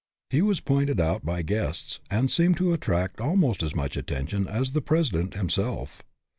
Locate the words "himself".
5.35-6.01